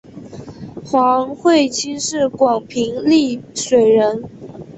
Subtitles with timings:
[0.83, 4.23] 黄晦卿是广平丽水人。